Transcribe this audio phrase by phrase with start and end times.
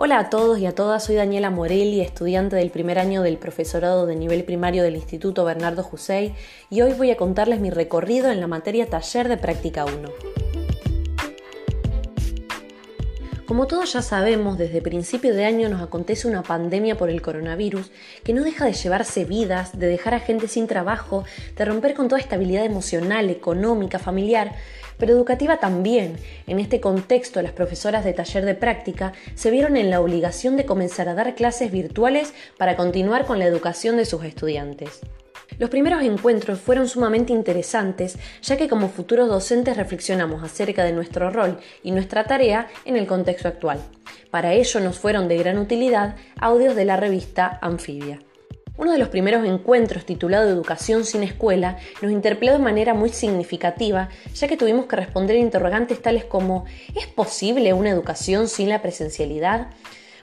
[0.00, 4.06] Hola a todos y a todas, soy Daniela Morelli, estudiante del primer año del profesorado
[4.06, 6.36] de nivel primario del Instituto Bernardo Jusey
[6.70, 10.47] y hoy voy a contarles mi recorrido en la materia taller de práctica 1.
[13.48, 17.90] Como todos ya sabemos, desde principio de año nos acontece una pandemia por el coronavirus
[18.22, 21.24] que no deja de llevarse vidas, de dejar a gente sin trabajo,
[21.56, 24.54] de romper con toda estabilidad emocional, económica, familiar,
[24.98, 26.16] pero educativa también.
[26.46, 30.66] En este contexto, las profesoras de taller de práctica se vieron en la obligación de
[30.66, 35.00] comenzar a dar clases virtuales para continuar con la educación de sus estudiantes.
[35.58, 41.30] Los primeros encuentros fueron sumamente interesantes, ya que como futuros docentes reflexionamos acerca de nuestro
[41.30, 43.80] rol y nuestra tarea en el contexto actual.
[44.30, 48.20] Para ello nos fueron de gran utilidad audios de la revista Anfibia.
[48.76, 54.08] Uno de los primeros encuentros titulado Educación sin escuela nos interpeló de manera muy significativa,
[54.34, 59.72] ya que tuvimos que responder interrogantes tales como ¿es posible una educación sin la presencialidad?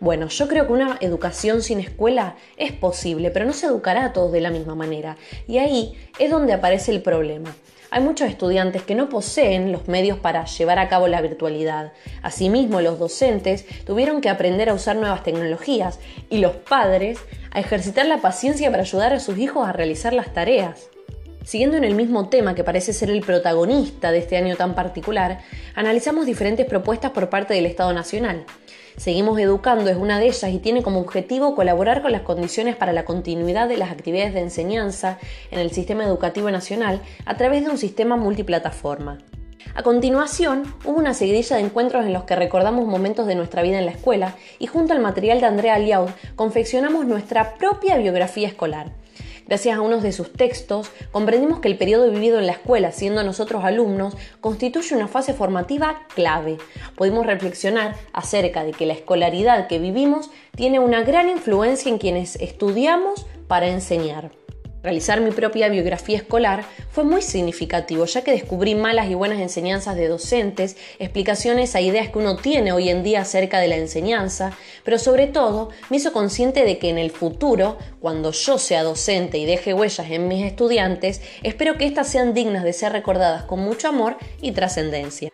[0.00, 4.12] Bueno, yo creo que una educación sin escuela es posible, pero no se educará a
[4.14, 5.18] todos de la misma manera.
[5.46, 7.54] Y ahí es donde aparece el problema.
[7.90, 11.92] Hay muchos estudiantes que no poseen los medios para llevar a cabo la virtualidad.
[12.22, 15.98] Asimismo, los docentes tuvieron que aprender a usar nuevas tecnologías
[16.30, 17.18] y los padres
[17.50, 20.88] a ejercitar la paciencia para ayudar a sus hijos a realizar las tareas.
[21.50, 25.40] Siguiendo en el mismo tema que parece ser el protagonista de este año tan particular,
[25.74, 28.44] analizamos diferentes propuestas por parte del Estado Nacional.
[28.96, 32.92] Seguimos Educando es una de ellas y tiene como objetivo colaborar con las condiciones para
[32.92, 35.18] la continuidad de las actividades de enseñanza
[35.50, 39.18] en el sistema educativo nacional a través de un sistema multiplataforma.
[39.74, 43.80] A continuación, hubo una seguidilla de encuentros en los que recordamos momentos de nuestra vida
[43.80, 48.99] en la escuela y junto al material de Andrea Liaud confeccionamos nuestra propia biografía escolar.
[49.50, 53.24] Gracias a unos de sus textos, comprendimos que el periodo vivido en la escuela, siendo
[53.24, 56.58] nosotros alumnos, constituye una fase formativa clave.
[56.94, 62.36] Pudimos reflexionar acerca de que la escolaridad que vivimos tiene una gran influencia en quienes
[62.36, 64.30] estudiamos para enseñar.
[64.82, 69.94] Realizar mi propia biografía escolar fue muy significativo, ya que descubrí malas y buenas enseñanzas
[69.94, 74.56] de docentes, explicaciones a ideas que uno tiene hoy en día acerca de la enseñanza,
[74.82, 79.36] pero sobre todo me hizo consciente de que en el futuro, cuando yo sea docente
[79.36, 83.60] y deje huellas en mis estudiantes, espero que éstas sean dignas de ser recordadas con
[83.60, 85.29] mucho amor y trascendencia.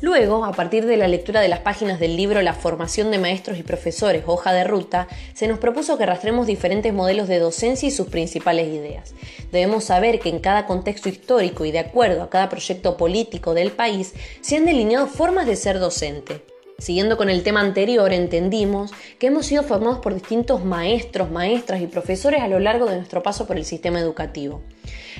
[0.00, 3.58] Luego, a partir de la lectura de las páginas del libro La formación de maestros
[3.58, 7.90] y profesores, hoja de ruta, se nos propuso que rastremos diferentes modelos de docencia y
[7.90, 9.12] sus principales ideas.
[9.50, 13.72] Debemos saber que en cada contexto histórico y de acuerdo a cada proyecto político del
[13.72, 16.42] país, se han delineado formas de ser docente.
[16.80, 21.88] Siguiendo con el tema anterior, entendimos que hemos sido formados por distintos maestros, maestras y
[21.88, 24.62] profesores a lo largo de nuestro paso por el sistema educativo.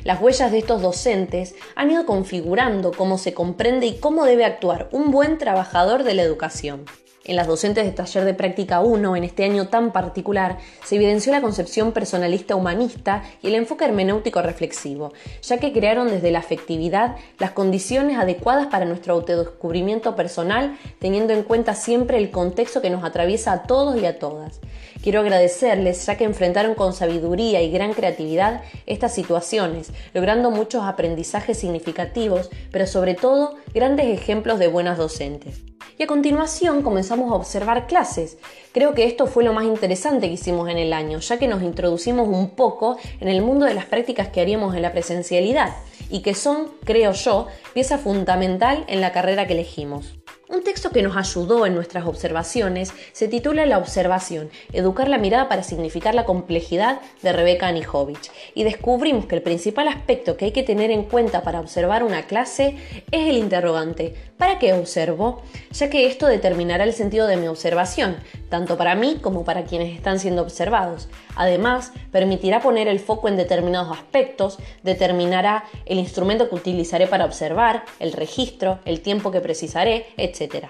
[0.05, 4.89] Las huellas de estos docentes han ido configurando cómo se comprende y cómo debe actuar
[4.93, 6.85] un buen trabajador de la educación.
[7.29, 11.31] En las docentes de taller de práctica 1, en este año tan particular, se evidenció
[11.31, 15.13] la concepción personalista humanista y el enfoque hermenéutico reflexivo,
[15.43, 21.43] ya que crearon desde la afectividad las condiciones adecuadas para nuestro autodescubrimiento personal, teniendo en
[21.43, 24.59] cuenta siempre el contexto que nos atraviesa a todos y a todas.
[25.03, 31.59] Quiero agradecerles ya que enfrentaron con sabiduría y gran creatividad estas situaciones, logrando muchos aprendizajes
[31.59, 35.68] significativos, pero sobre todo grandes ejemplos de buenas docentes
[35.99, 38.39] y a continuación comenzamos a observar clases.
[38.73, 41.63] Creo que esto fue lo más interesante que hicimos en el año, ya que nos
[41.63, 45.75] introducimos un poco en el mundo de las prácticas que haríamos en la presencialidad
[46.09, 50.18] y que son, creo yo, pieza fundamental en la carrera que elegimos.
[50.51, 55.47] Un texto que nos ayudó en nuestras observaciones se titula La observación, educar la mirada
[55.47, 60.53] para significar la complejidad de Rebeca Anijovic y descubrimos que el principal aspecto que hay
[60.53, 62.79] que tener en cuenta para observar una clase
[63.11, 65.43] es el interrogante, ¿para qué observo?
[65.71, 68.17] Ya que esto determinará el sentido de mi observación,
[68.49, 71.09] tanto para mí como para quienes están siendo observados.
[71.37, 77.85] Además, permitirá poner el foco en determinados aspectos, determinará el instrumento que utilizaré para observar,
[77.99, 80.69] el registro, el tiempo que precisaré, etc.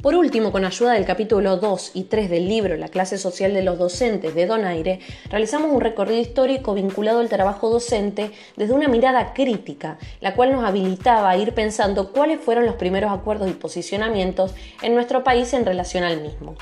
[0.00, 3.64] Por último, con ayuda del capítulo 2 y 3 del libro La clase social de
[3.64, 9.32] los docentes de Donaire, realizamos un recorrido histórico vinculado al trabajo docente desde una mirada
[9.34, 14.54] crítica, la cual nos habilitaba a ir pensando cuáles fueron los primeros acuerdos y posicionamientos
[14.82, 16.54] en nuestro país en relación al mismo.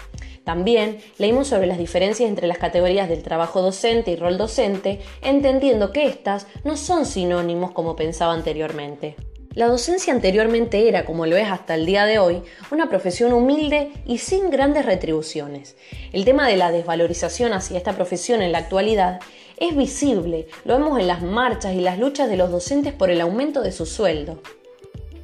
[0.46, 5.90] También leímos sobre las diferencias entre las categorías del trabajo docente y rol docente, entendiendo
[5.90, 9.16] que éstas no son sinónimos como pensaba anteriormente.
[9.54, 13.90] La docencia anteriormente era, como lo es hasta el día de hoy, una profesión humilde
[14.06, 15.76] y sin grandes retribuciones.
[16.12, 19.18] El tema de la desvalorización hacia esta profesión en la actualidad
[19.56, 23.20] es visible, lo vemos en las marchas y las luchas de los docentes por el
[23.20, 24.40] aumento de su sueldo.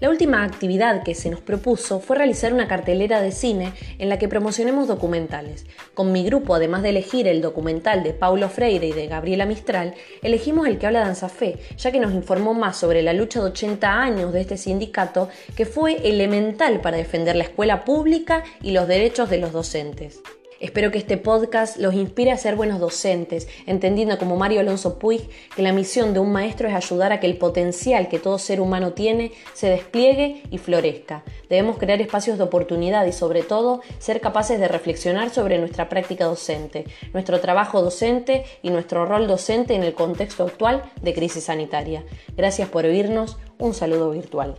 [0.03, 4.19] La última actividad que se nos propuso fue realizar una cartelera de cine en la
[4.19, 5.65] que promocionemos documentales.
[5.95, 9.95] Con mi grupo, además de elegir el documental de Paulo Freire y de Gabriela Mistral,
[10.21, 13.51] elegimos el que habla de Anzafé, ya que nos informó más sobre la lucha de
[13.51, 18.89] 80 años de este sindicato que fue elemental para defender la escuela pública y los
[18.89, 20.21] derechos de los docentes.
[20.63, 25.29] Espero que este podcast los inspire a ser buenos docentes, entendiendo como Mario Alonso Puig
[25.57, 28.61] que la misión de un maestro es ayudar a que el potencial que todo ser
[28.61, 31.25] humano tiene se despliegue y florezca.
[31.51, 36.27] Debemos crear espacios de oportunidad y sobre todo ser capaces de reflexionar sobre nuestra práctica
[36.27, 42.05] docente, nuestro trabajo docente y nuestro rol docente en el contexto actual de crisis sanitaria.
[42.37, 44.55] Gracias por oírnos, un saludo virtual.